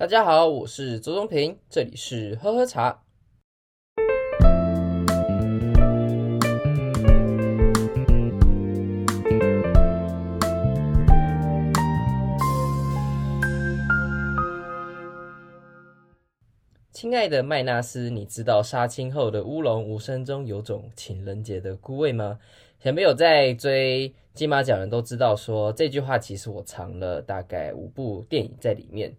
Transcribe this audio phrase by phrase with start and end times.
[0.00, 3.02] 大家好，我是周宗平，这里是喝喝茶。
[16.90, 22.38] 亲爱的麦纳斯，你知道杀青后的乌龙无声中有种情人节的孤味吗？
[22.78, 29.14] 前面有在追金马奖人都知道说，说这句话其实我藏了大概五部电影在里面。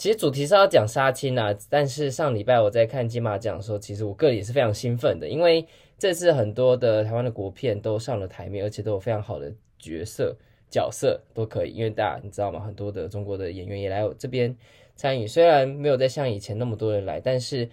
[0.00, 5.62] 其实主题是要讲杀青啊，但是上礼拜我在看金马奖的时候，其实我个人也是非常兴奋的，因为
[5.98, 10.34] 这次很多的台湾的国片都上了台面，而且都有非常好的角色
[10.70, 12.60] 角色都可以，因为大家你知道吗？
[12.60, 14.56] 很多的中国的演员也来我这边
[14.96, 17.68] 参与，虽然没有再像以前那么多人来，但是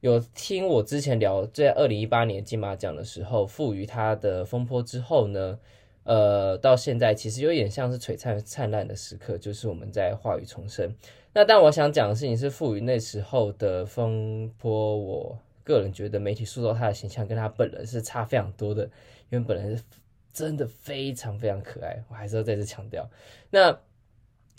[0.00, 5.58] 有听我之前聊在二零一八年金马奖的时候，赋予他的风波之后呢，
[6.04, 10.90] 呃，到现在其实有点像是璀璨灿烂的时刻，就是我们在话语重生。
[11.38, 18.82] 那但我想讲的事情是，赋予那时候的风波，我个人觉得媒体塑造他的形象跟他本人是差非常多的，
[19.30, 19.84] 因为本人是
[20.32, 23.08] 真的非常非常可爱，我还是要再次强调。
[23.50, 23.78] 那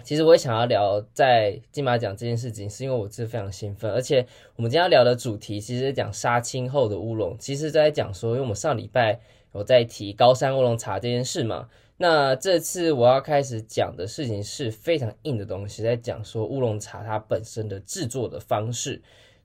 [0.05, 9.19] 其实我也想要聊在金马奖这件事情，是因为我是非常兴奋，而且我们今天要聊的主题其实讲杀青后的乌龙，其实在讲说，因为我们上礼拜
[9.53, 11.67] 有在提高山乌龙茶这件事嘛。
[12.01, 19.01] 那这次我要开始讲的事情是非常硬的东西，在讲说乌龙茶它本身的制作的方式，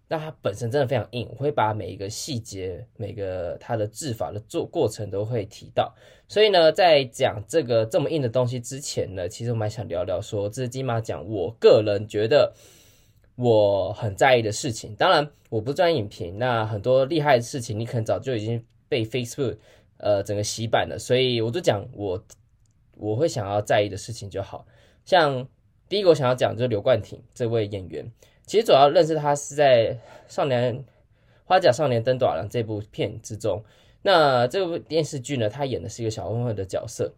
[0.07, 5.93] 那它本身真的非常硬，我会把每一个细节、每个它的制法的做过程都会提到。
[6.29, 12.55] 所以呢，在讲这个这么硬的东西之前呢，其实我蛮想聊聊说，这是金马奖我个人觉得
[13.35, 14.95] 我很在意的事情。
[14.95, 19.57] 当然，我不专影评，那很多厉害的事情你可能早就已经被 Facebook
[19.97, 22.25] 呃整个洗版了，所以我就讲我。
[22.97, 24.67] 我会想要在意的事情就好，
[25.05, 25.47] 像
[25.89, 28.11] 第一个我想要讲就是刘冠廷这位演员，
[28.47, 29.95] 其实主要认识他是在
[30.29, 30.85] 《少年
[31.45, 33.63] 花甲少年登大人》这部片之中。
[34.03, 37.15] 那这部电视剧呢，他演的是一个小混混的角色。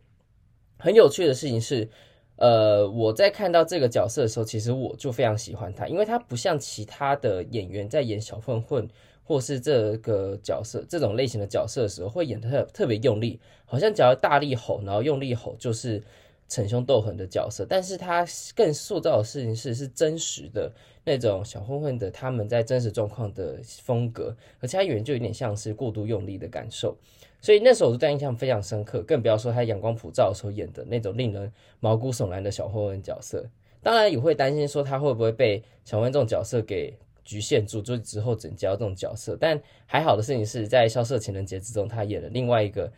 [0.78, 1.88] 很有趣的事情是，
[2.36, 8.88] 呃，我在看到这个角色的时候，其实我就非常喜欢他，因为他不像其他的演员在演小混混。
[9.28, 16.00] 或是这个角色这种类型的角色的时候，会演的特特别用力，好像只要大力吼，然后用力吼就是
[16.48, 17.66] 逞凶斗狠的角色。
[17.68, 20.72] 但是他更塑造的事情是是真实的
[21.02, 26.96] 那种小混混的他们在真实状况的风格，而且他演员就有点像是过度用力的感受。
[27.40, 33.44] 所以那时候我就对印象非常深刻，更不要说他阳光普照的时候演的那种令人毛骨悚然的小混混角色。
[33.82, 36.96] 当然也会担心说他会不会被小混这种角色给。
[37.26, 42.90] 局限住，就之后整交这种角色，但还好的事情是在《消失的情人节》之中，他演了另外一个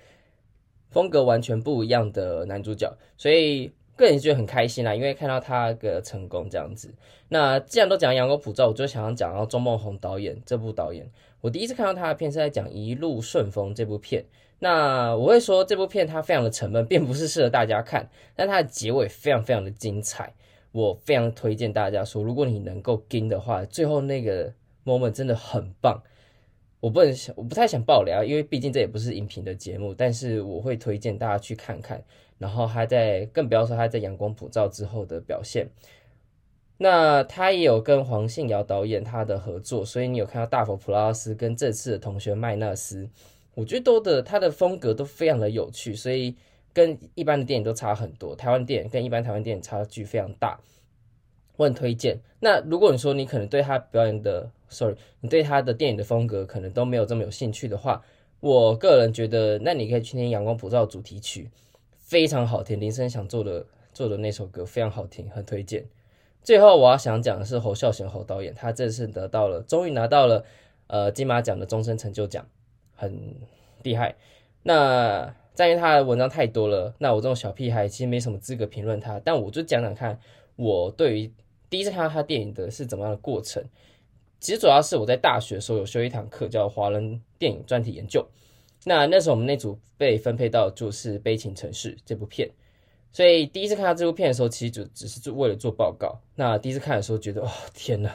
[0.90, 6.94] 风格完全不一样的男主角，所以个人觉得很开心啦，因为看到他的成功这样子。
[7.28, 11.10] 那既然都讲阳光普照，我就想要讲到钟孟宏导演这部导演。
[11.40, 14.24] 我第一次看到他的片是在讲《一路顺风》这部片。
[14.60, 20.34] 那我会说这部片它非常的沉闷，并不是适合大家看，但它的结尾非常非常的精彩。
[20.70, 24.52] 我非常推荐大家说，如果你能够跟的话，最后那个
[24.84, 26.02] moment 真的很棒。
[26.80, 29.94] 我不能想，我不太想爆雷，因为毕竟这也不是影评的节目。
[29.94, 32.04] 但是我会推荐大家去看看。
[32.36, 35.68] 然后他在，更不要说他在阳光普照之后的表现。
[36.76, 43.08] 那他也有跟黄信尧导演他的合作，所以你有看到大佛普拉斯跟这次的同学麦纳斯，
[43.54, 46.36] 我觉得都的他的风格都非常的有趣，所以。
[46.72, 50.60] 跟一般的电影都差很多，台湾电影跟一般台湾电影差距非常大，
[51.56, 52.20] 我很推荐。
[52.40, 58.04] 那如果你说你可能对他表演的，sorry，你对他的电影的风格可能都没有这么有兴趣的话，
[58.38, 61.50] 我个人觉得，那你可以去听《阳光普照》主题曲，
[61.98, 65.84] 非常好听，林生想做的做的那首歌非常好听，很推荐。
[66.44, 70.44] 最后我要想讲的是侯孝贤侯导演，他这次得到了，终于拿到了
[70.86, 72.46] 呃金马奖的终身成就奖，
[72.94, 73.34] 很
[73.82, 74.14] 厉害。
[74.62, 75.34] 那。
[75.58, 80.16] 在于他的文章太多了，那我这种小屁孩其实没什么资格评论他，但我就讲讲看，
[80.54, 81.32] 我对于
[81.68, 83.64] 第一次看到他电影的是怎么样的过程。
[84.38, 88.24] 其实主要是我在大学的时候有修一堂课叫华人电影专题研究，
[88.84, 92.48] 那那时候我们那组被分配到就是《悲情城市》这部片，
[93.10, 96.20] 所以第一次看到这部片的时候，其实就只是做为了做报告。
[96.36, 98.12] 那第一次看的时候觉得，哦天呐，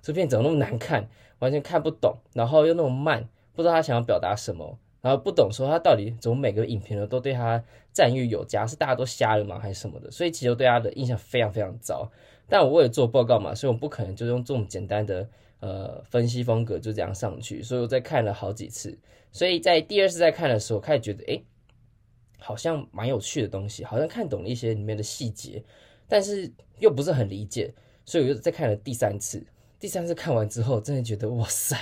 [0.00, 1.08] 这片怎么那么难看，
[1.40, 4.78] 完全看不懂，然后又那么慢，不知道他想要表达什么。
[5.04, 7.62] 然后不懂说他到底怎么每个影评人都对他
[7.92, 10.10] 赞誉有加，是大家都瞎了吗还是什么的？
[10.10, 12.10] 所以其实对他的印象非常非常糟。
[12.48, 15.28] 但我为了做报告嘛，所以我不可能就用这种简单的
[15.60, 17.62] 呃分析风格就这样上去。
[17.62, 18.98] 所以我在看了好几次，
[19.30, 21.44] 所以在第二次再看的时候，开始觉得诶，
[22.38, 25.62] 好像蛮有趣的东西，好像看懂了一些里面的细节，
[26.08, 27.74] 但是又不是很理解。
[28.06, 29.46] 所以我又再看了第三次。
[29.78, 31.76] 第三次看完之后，真的觉得哇塞，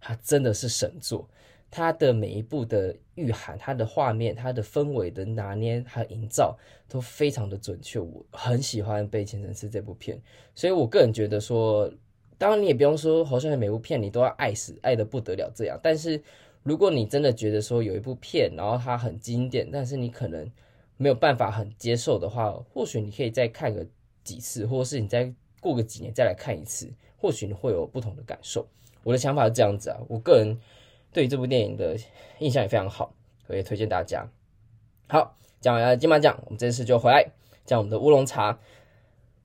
[0.00, 1.28] 他真的是神作。
[1.70, 6.56] 它的每一部的预含，它的画面，它的氛围的拿捏，还有营造
[6.88, 7.98] 都非常的准确。
[7.98, 10.20] 我很喜欢《被前尘丝》这部片，
[10.54, 11.90] 所以我个人觉得说，
[12.38, 15.78] 当然你也不用说，好像每部片你都要爱死，爱得不得了这样。
[15.82, 16.22] 但是
[16.62, 20.50] 如果你真的觉得说有一部片，然后它很经典，但是你可能
[20.96, 23.86] 没有办法很接受的话，或许你可以再看个
[24.24, 26.90] 几次，或是你再过个几年再来看一次。
[27.20, 28.64] 或许你会有不同的感受。
[29.02, 30.56] 我的想法是这样子啊，我个人
[31.12, 31.96] 对这部电影的
[32.38, 33.14] 印象也非常好，
[33.46, 34.28] 我也推荐大家。
[35.08, 37.30] 好，讲完了金马奖，我们这次就回来
[37.64, 38.58] 讲我们的乌龙茶。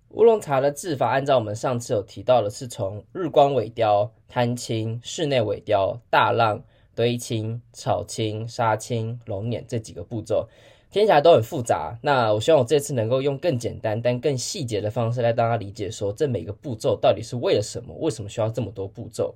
[0.09, 6.63] 乌龙茶的制法，按照我们上次有提到的，是从日光萎凋、摊青、室内萎凋、大浪、
[6.93, 10.47] 堆青、炒青、杀青、熔碾这几个步骤。
[10.91, 17.95] 听起来都很复杂，那我希望我这次能够用更简单但更细节的方式来让大家理解，说这每个步骤到底是为了什么？
[17.95, 19.33] 为什么需要这么多步骤？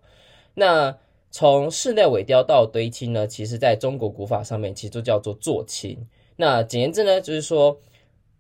[0.54, 0.96] 那
[1.40, 3.28] 从室内尾雕到堆青呢？
[3.28, 6.08] 其实在中国古法上面，其实都叫做做青。
[6.36, 7.80] 那简言之呢，就是说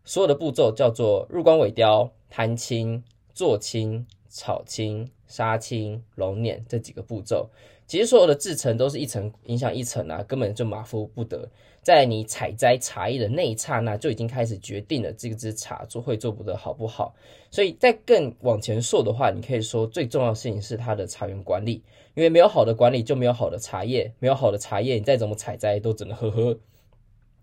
[0.03, 3.03] 所有的步骤叫做入光尾雕、摊青、
[3.35, 7.51] 做青、炒青、杀青、揉捻这几个步骤。
[7.85, 11.47] 其实所有的制程都是一层影响一层啊，根本就马虎不得。
[11.87, 17.15] 在你采摘茶叶的那一刹那，就已经开始决定了这支茶做会做不得好不好。
[17.49, 21.81] 所以在更往前说的话，你可以说最重要的事情是它的茶园管理，
[22.13, 26.59] 因为没有好的管理就没有好的茶叶，没有好的茶叶，你再怎么采摘都只能呵呵。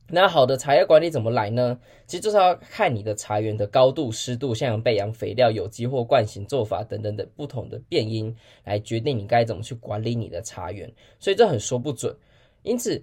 [0.09, 1.81] 那好的茶叶管理怎么来呢？
[2.07, 10.93] 其实就是要看你的茶园的高度、湿度、向阳、背阳、肥料、有机或惯性做法等等等不同的变因来决定你该怎么去管理你的茶园。
[11.19, 12.15] 所以这很说不准，
[12.63, 13.03] 因此。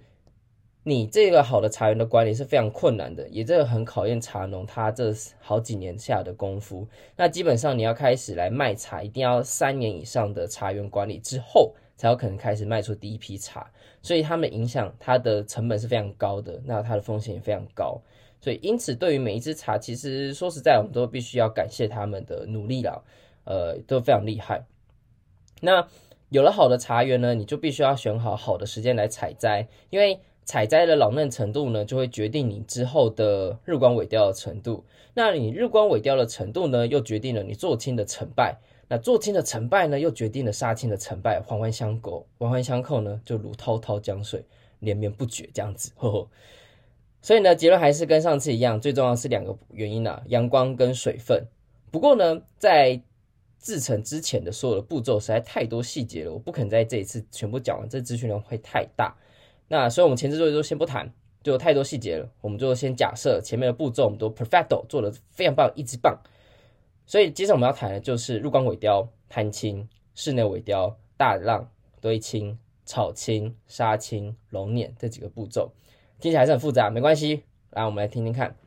[0.83, 6.88] 你这个好的茶园的管理是非常困难的，也这个很考验茶农他这好几年下的功夫。
[7.16, 13.72] 那基本上你要开始来卖茶，一定要三年以上的茶园管理之后，才有可能开始卖出第一批茶。
[14.01, 18.01] 所以他们影响它的成本是非常高的，那它的风险也非常高。
[18.39, 23.04] 所以因此，对于每一支茶，其实说实在，我们都必须要感谢他们的努力了，
[23.44, 24.66] 呃，都非常厉害。
[25.62, 25.88] 那
[26.30, 30.19] 有了好的茶园呢，你就必须要选好好的时间来采摘，因为。
[30.43, 34.83] 采摘的老嫩程度呢，就会决定你之后的日光萎凋的程度。
[35.13, 38.57] 那你日光萎凋的程度呢，又决定了你做青的成败。
[38.88, 41.39] 那做青的成败呢，又决定了杀青的成败。
[41.39, 44.43] 环环相扣，环环相扣呢，就如滔滔江水，
[44.79, 45.91] 连绵不绝这样子。
[45.95, 46.27] 呵呵。
[47.21, 51.45] 所以呢，结论还是跟上次一样，最重要是两个原因啊，阳光跟水分。
[51.91, 53.01] 不过呢，在
[53.59, 59.15] 制成之前的所有的步骤实在太多细节了，我不肯在这一次全部讲完，这资讯量会太大。
[59.71, 62.29] 那所以，我们前置作业都先不谈，就太多细节了。
[62.41, 66.19] 我们就先假设前面的步骤我们都 perfecto 做得非常棒，一级棒。
[67.06, 71.69] 所以，接着我们要谈的就是入光萎凋、摊青、室内尾雕、大浪、
[72.01, 75.71] 堆青、草青、杀青、龙碾这几个步骤，
[76.19, 77.44] 听起来还是很复杂，没关系。
[77.69, 78.57] 来，我们来听听看。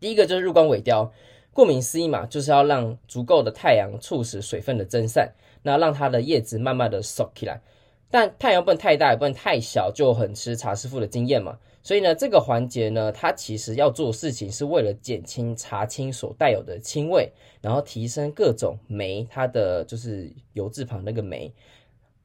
[0.00, 1.10] 第一个就是入光尾雕，
[1.54, 5.32] 顾名思义嘛，就是要让足够的太阳促使水分的蒸散，
[5.62, 7.62] 那让它的叶子慢慢的熟起来。
[8.10, 11.56] 但太阳不能太大，也不能太小，就很吃茶师傅的经验嘛。
[11.82, 17.30] 所以呢，这个环节呢，它其实要做事情是为了减轻茶青所带有的青味，
[17.62, 21.50] 然后提升各种酶，它的就是油字旁那个酶，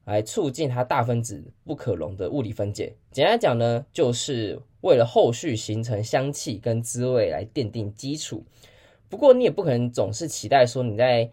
[0.04, 2.92] 来促进它大分子不可溶的物理分解。
[3.12, 8.44] 简单来讲呢，就是为了后续形成香气跟滋味来奠定基础。
[9.08, 11.30] 不过你也不可能总是期待说你在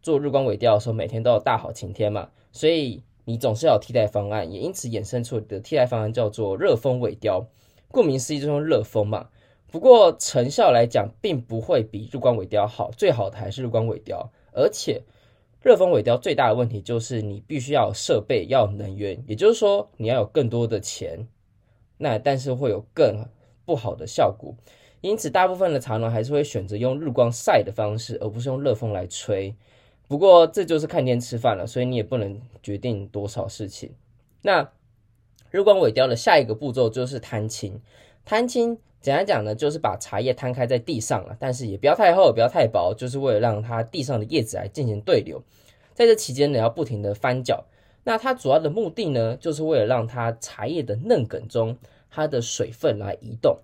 [0.00, 3.02] 做日光萎凋的时候每天都有大好晴天嘛，所以。
[3.28, 7.46] 你总是要有替代方案，也因此衍生出的替代方案叫做热风萎凋。
[7.90, 9.28] 顾名思义，就是用热风嘛。
[9.70, 14.30] 不过成效来讲，并不会比日光萎凋好，最好的还是日光萎凋。
[14.52, 15.02] 而且
[15.60, 21.28] 热风萎凋最大的问题就是你必须要有设备，要有能源，也就是说你要有更多的钱。
[21.98, 23.26] 那但是会有更
[23.66, 24.54] 不好的效果。
[25.02, 29.54] 因此，大部分的茶农还是会选择用日光晒的方式，而不是用热风来吹。
[30.08, 33.94] 不过这就是看天吃饭了，所以你也不能决定多少事情。
[34.40, 34.72] 那
[35.50, 37.80] 日光萎凋的下一个步骤就是摊青。
[38.24, 45.42] 摊青简单讲呢，就是把茶叶摊开在地上了，但是也不要太厚，不要太薄，就是为了让它地上的叶子来进行对流。
[45.92, 47.66] 在这期间呢，要不停的翻搅。
[48.04, 51.76] 那它主要的目的呢，就是为了让它茶叶的嫩梗中
[52.10, 53.58] 它的水分来移动。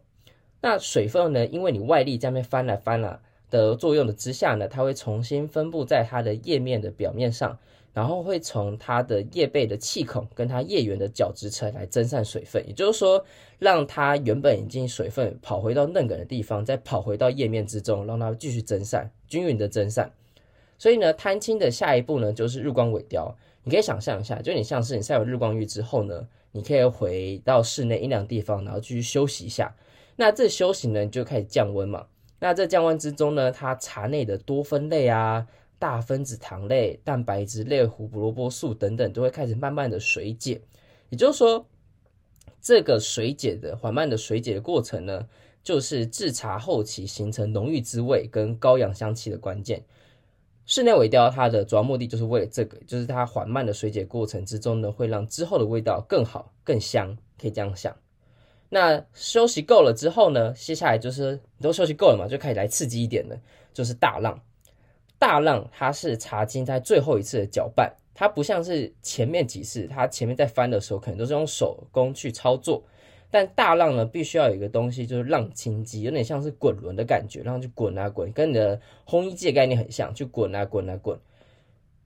[0.60, 3.18] 那水分呢，因为你外力在那边翻来翻来。
[3.54, 7.56] 的作用的之下呢，它会重新分布在它的叶面的表面上，
[7.92, 13.24] 然后会从它的叶背的气孔跟它叶缘的角质层来蒸散水分，也就是说，
[13.60, 20.10] 让它原本已经水分跑回到嫩梗的地方，再跑回到叶面之中，让它继续蒸散，均匀的蒸散。
[20.76, 23.32] 所以呢，贪青的下一步呢就是日光萎凋。
[23.62, 29.74] 你可以想象一下，就你像是你晒完日光浴之后呢，你可以回到室内阴凉地方，然后继续休息一下。
[30.16, 32.06] 那这休息呢，你就开始降温嘛。
[32.44, 35.46] 那这降温之中呢，它茶内的多酚类啊、
[35.78, 40.60] 大分子糖类、蛋白质类、胡萝卜素等等，都会开始慢慢的水解。
[41.08, 41.66] 也就是说，
[42.60, 45.26] 这个水解的缓慢的水解的过程呢，
[45.62, 49.82] 就是制茶后期形成浓郁滋味跟高扬香气的关键。
[50.66, 57.96] 室内萎凋，它的主要目的就是为了这个，就是它缓慢的水解过程之中呢，会让之后的味道更好、更香，可以这样想。
[58.74, 63.38] 那休息够了之后呢，接下来就是你都休息够了嘛，就开始来刺激一点的，
[63.72, 64.36] 就是大浪。
[65.16, 72.82] 大浪它是茶经在最后一次的搅拌，它不像是前面几次，它前面在翻的时候可能都是用手工去操作。
[73.30, 81.16] 但大浪呢，必须要有一个东西，就是浪清机，有点像是滚轮的感觉，然后就滚啊滚，跟你的烘衣机的概念很像，就滚啊滚啊滚。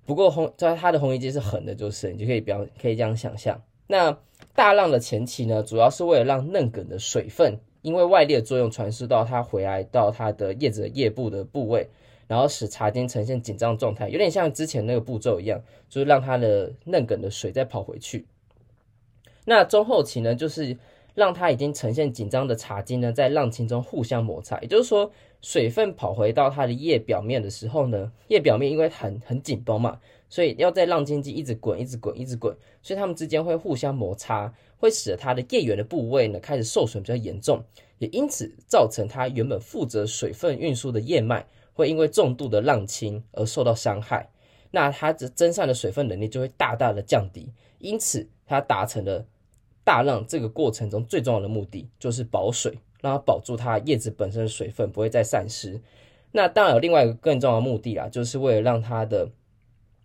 [0.04, 3.58] 不过烘在它的烘衣机是横的，就是你就可以表可以这样想象。
[3.88, 4.16] 那
[4.54, 11.90] 大浪的前期呢，主要是为了让嫩梗的水分，因为外力的作用传输到它回来到它的叶子的叶部的部位，
[12.28, 18.26] 然后使茶菁呈现紧张状态，有点像之前那个步骤一样，就是让它的嫩梗的水再跑回去。
[19.44, 20.76] 那中后期呢，就是。
[21.14, 25.10] 让它已经呈现紧张的茶菁呢，在浪青中互相摩擦，也就是说，
[25.42, 37.62] 水分跑回到它的叶表面的时候呢，叶表面因为很很紧绷嘛，所以要在浪尖机一直滚，一直滚，一直滚，所以它们之间会互相摩擦，会使得它的叶缘的部位呢开始受损比较严重，
[37.98, 44.28] 也因此造成它原本负责水分运输的叶脉会因为重度的浪青而受到伤害，
[44.70, 49.26] 那它的蒸散的水分能力就会大大的降低，因此它达成了。
[49.84, 55.80] 大浪这个过程中最重要的目的就是保水，让它保住它叶子本身的水分不会再散失。
[56.30, 59.30] 那当然有另外一个更重要的目的啊，就是为了让它的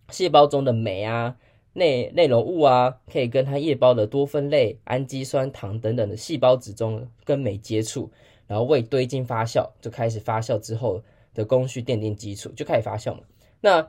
[0.10, 1.36] 细胞中的酶啊、
[1.74, 8.12] 内内容物啊，可以跟它叶胞的多酚类、氨基酸、糖等等的细胞质中跟酶接触，
[8.48, 11.02] 然后为堆晶发酵，就开始发酵之后
[11.34, 13.22] 的工序奠定基础，就开始发酵嘛。
[13.62, 13.88] 那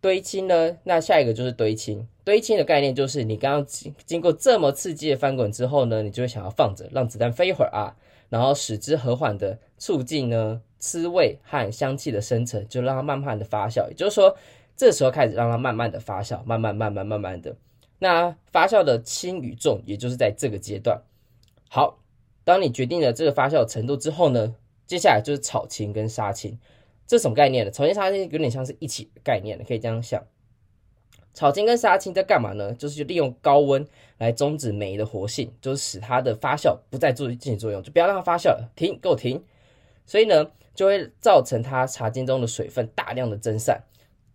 [0.00, 0.78] 堆青呢？
[0.84, 2.06] 那下一个就是堆青。
[2.22, 7.96] 堆青的概念就是你刚刚经经过这么刺激的翻滚之后呢，你就会想要放着，让子弹飞一会儿啊，
[8.28, 13.88] 然后使之和缓的促进呢滋味和香气的生成，就让它慢慢的发酵。
[13.88, 14.36] 也就是说，
[14.76, 17.56] 这时候开始让它慢慢的发酵，慢慢慢慢慢慢的。
[17.98, 21.02] 那发酵的轻与重，也就是在这个阶段。
[21.70, 21.98] 好，
[22.44, 24.54] 当你决定了这个发酵程度之后呢，
[24.86, 26.58] 接下来就是炒青跟杀青。
[27.06, 27.70] 这什么概念呢？
[27.70, 30.22] 炒青杀青有点像是一起概念的，可以这样想。
[31.32, 32.72] 炒青跟杀青在干嘛呢？
[32.74, 33.86] 就是利用高温
[34.18, 39.42] 来终止酶的活性，就是使它的发酵不再做进行作用，就不要让它发酵了，停，给我停。
[40.04, 43.82] 所以呢，就会造成它茶菁中的水分大量的蒸散。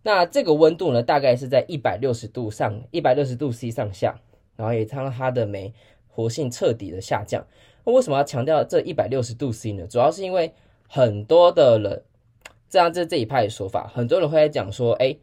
[0.02, 4.20] 那这个温度呢，大概是在一百六十度上，一百六十度 C 上下，
[4.56, 5.72] 然后也让它的酶
[6.08, 7.46] 活性彻底的下降。
[7.84, 9.86] 那为什么要强调这一百六十度 C 呢？
[9.86, 10.52] 主要是因为
[10.88, 12.02] 很多的人。
[12.68, 15.14] 这样，这这一派的说法，很多人会来讲说，哎，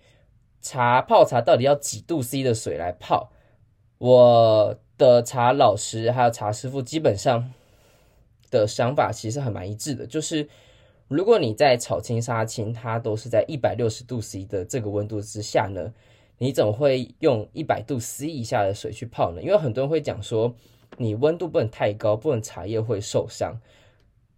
[0.61, 3.31] 茶泡茶到底要几度 C 的水来泡？
[3.97, 7.51] 我的茶老师还有茶师傅基本上
[8.51, 10.47] 的想法其实还蛮一致的，就是
[11.09, 15.91] 如果你在炒青杀青，它都是在一百六十度 C 的这个温度之下呢，
[16.37, 19.41] 你怎么会用一百度 C 以下的水去泡呢？
[19.41, 20.53] 因为很多人会讲说，
[20.97, 23.59] 你温度不能太高，不然茶叶会受伤。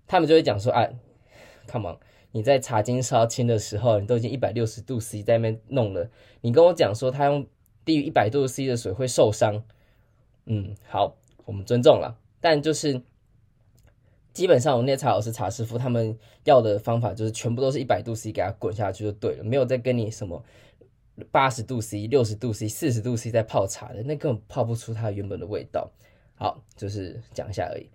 [0.08, 0.94] 他们就会讲说，哎
[1.68, 1.98] ，come on。
[2.32, 6.10] 你在茶菁杀青的时候，你都已经一百六十度 C 在那边弄了，
[6.40, 7.46] 你跟我讲说他用
[7.84, 9.62] 低于一百度 C 的水会受伤，
[10.46, 12.18] 嗯，好，我们尊重了。
[12.40, 13.02] 但就是
[14.34, 20.44] 基本上我那些茶老师、茶师傅他们要的方法就是全部都是一百度 C 给它滚下去就对了，没有再跟你什么
[21.32, 25.92] 八十度 C、六十度 C、四十度 C 在泡茶的，那根本泡不出它原本的味道。
[26.36, 27.88] 好，就是讲一下而已。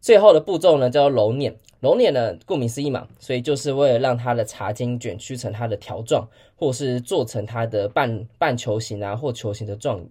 [0.00, 1.56] 最后的步骤呢，叫揉捻。
[1.80, 10.04] 揉捻呢，顾名思义嘛，所以就是为了让它的茶菁卷曲成它的条状，或是做成它的半半球形啊，或球形的状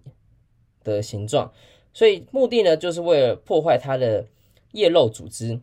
[0.82, 1.52] 的形状。
[1.92, 4.24] 所以目的呢，就是为了破坏它的
[4.72, 5.60] 叶肉组织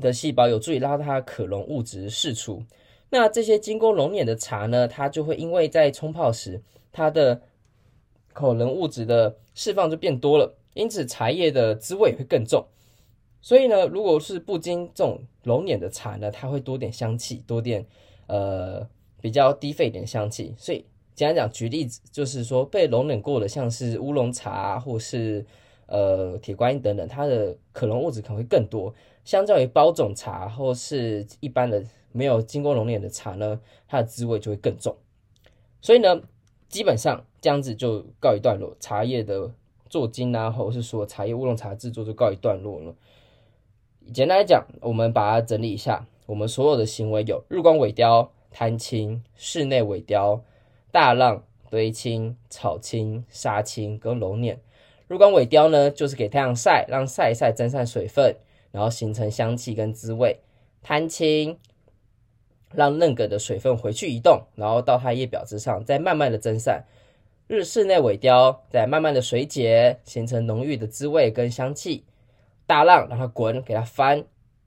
[0.00, 2.62] 的细胞，有助于让它可溶物质释出。
[3.10, 7.40] 那这些经过揉捻的茶呢，它就会因为在冲泡时，它的
[8.32, 12.66] 可溶物质的释放就变多了，因此茶叶的滋味会更重。
[13.40, 17.86] 所以呢，如果是不经这种揉捻的茶呢，它会多点香气，多点
[18.26, 18.86] 呃
[19.20, 20.54] 比较低沸点香气。
[20.58, 25.46] 所以简单讲，举例子就是说，被揉捻过的，像是乌龙茶或是
[25.88, 34.96] 呃铁观音等等，它的可溶物质可能会更多，相较于包种茶或是一般的没有经过熔炼的茶呢，它的滋味就会更重。
[35.80, 36.22] 所以呢，
[36.68, 39.52] 基本上这样子就告一段落，茶叶的
[39.88, 42.94] 做精啊，或者是说茶叶乌龙茶制作就告一段落了。
[44.12, 50.42] 简单来讲，我们把它整理一下，我们所有的行为有日光萎凋、摊青、室内萎凋、
[50.90, 54.60] 大浪、堆青、炒青、杀青跟揉捻。
[55.08, 58.36] 日光萎雕呢，就是给太阳晒，让晒一晒蒸散水分，
[58.70, 60.40] 然后形成香气跟滋味。
[60.82, 61.58] 摊青，
[62.74, 66.84] 让嫩梗的水分回去移动，然后到它叶表之上，再慢慢的蒸散。
[67.46, 72.04] 日室内萎雕，再慢慢的水解，形成浓郁的滋味跟香气。
[72.66, 74.24] 大浪让它滚，给它翻，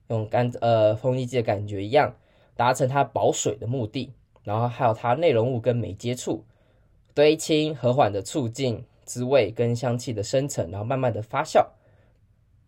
[0.08, 2.16] 用干呃风力机的感觉一样，
[2.56, 4.12] 达成它保水的目的。
[4.42, 6.44] 然后还有它内容物跟酶接触，
[7.14, 11.66] 堆青和缓的促进滋味跟香气的生成，然后慢慢的发酵。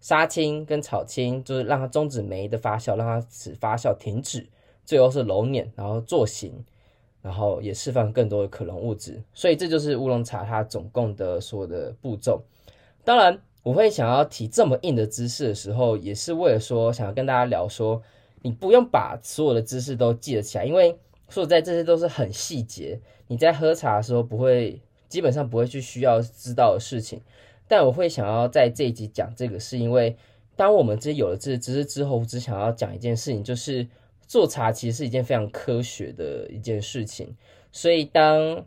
[0.00, 4.46] 杀青跟炒青就是让它终止酶的发酵，让它使发酵停止。
[4.84, 6.64] 最后是揉捻，然后做形，
[7.22, 9.22] 然后也释放更多的可溶物质。
[9.32, 12.42] 所以这就是乌龙茶它总共的所有的步骤。
[13.04, 13.40] 当然。
[13.64, 18.02] 我会想要提这么硬的知识的时候，也是为了说想要跟大家聊说，
[18.42, 20.98] 你不用把所有的知识都记得起来，因为
[21.30, 24.82] 说实在这些都是很细节，你在喝茶的时候不会，
[25.14, 27.22] 基本上不会去需要知道的事情。
[27.68, 30.16] 但我会想要在这一集讲这个，是因为
[30.56, 33.86] 当我们这有了这些知识之后，我只想要讲一件事情，就是
[34.26, 37.36] 做茶其实是一件非常科学的一件事情，
[37.70, 38.64] 所以当。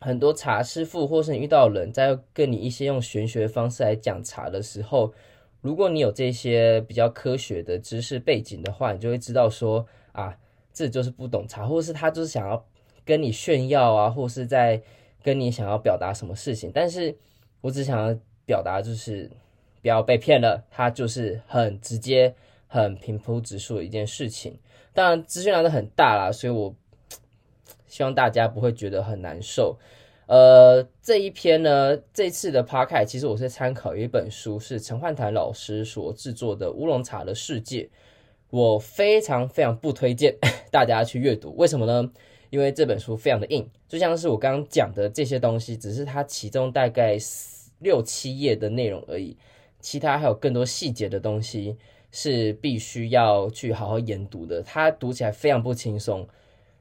[0.00, 5.14] 很多茶师傅，或是你遇到人在跟你一些用玄学方式来讲茶的时候，
[5.62, 10.36] 如果你有这些比较科学的知识背景的话，你就会知道说啊，
[10.74, 12.66] 这就是不懂茶，或是他就是想要
[13.02, 14.82] 跟你炫耀啊，或是在
[15.24, 16.70] 跟你想要表达什么事情。
[16.72, 17.16] 但是
[17.60, 18.16] 我只想要
[18.46, 19.28] 表达就是
[19.82, 22.32] 不要被骗了，它就是很直接、
[22.68, 24.56] 很平铺直述的一件事情。
[24.92, 26.72] 当然资讯量都很大啦，所以我。
[27.86, 29.78] 希望大家不会觉得很难受。
[30.26, 37.82] 呃，这一篇呢，这次的 podcast 其实我是参考一本书，是陈焕坛老师所制作的《乌龙茶的世界》，
[38.50, 40.36] 我非常非常不推荐
[40.72, 41.54] 大家去阅读。
[41.54, 42.10] 为什么呢？
[42.54, 47.18] 因为这本书非常的硬，就像是我刚刚讲的这些东西，只是它其中大概
[47.80, 49.36] 六七页的内容而已，
[49.80, 51.76] 其他还有更多细节的东西
[52.12, 56.24] 是必须要去好好研读的，它读起来非常不轻松。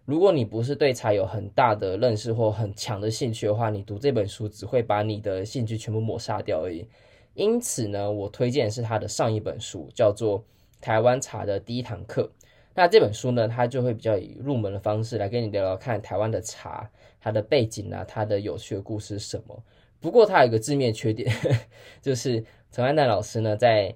[0.06, 6.88] 如果你不是对茶有很大的认识或很强的兴趣的话，你读这本书只会把你的兴趣全部抹杀掉而已。
[7.34, 10.40] 因此呢，我推荐是他的上一本书，叫做
[10.80, 12.30] 《台湾茶的第一堂课》。
[12.74, 19.64] 那这本书呢，它就会比较以入门的方式来跟你聊聊看台湾的茶，它的背景啊，它的有趣的故事是什么。
[20.00, 21.34] 不过它有一个致命缺点，
[22.02, 23.96] 就是陈焕坛老师呢在。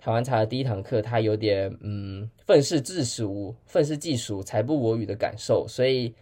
[0.00, 6.14] 台湾茶的第一堂课，他有点嗯愤世嫉俗、愤世嫉俗、才不我与的感受，所以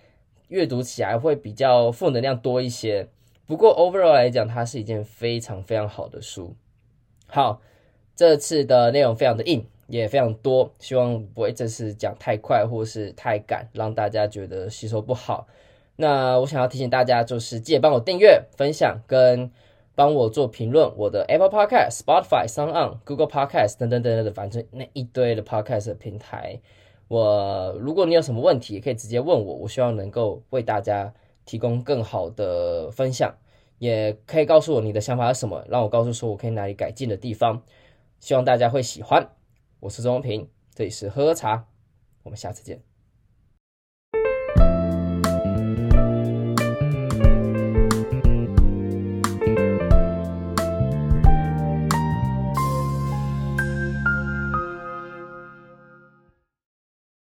[0.49, 3.07] 阅读起来会比较负能量多一些。
[3.45, 6.57] 不过 overall 来讲，它是一件非常非常好的书。
[7.27, 7.61] 好，
[8.17, 15.47] 这次的内容非常的硬，也非常多，希望不会这次讲太快或是太赶，让大家觉得吸收不好。
[15.97, 19.51] 那我想要提醒大家，就是记得帮我订阅、分享跟。
[19.99, 26.61] 帮我做评论，我的 Apple Podcast、Spotify、SoundOn、Google Podcast 等等等等的，反正那一堆的 Podcast 平台，
[27.09, 31.15] 我如果你有什么问题，也可以直接问我，我希望能够为大家
[31.47, 33.35] 提供更好的分享，
[33.79, 37.63] 也可以告诉我你的想法是什么，让我告诉说我可以哪里改进的地方，
[38.21, 39.31] 希望大家会喜欢。
[39.79, 41.69] 我是钟平，这里是喝喝茶，
[42.23, 42.86] 我们下次见。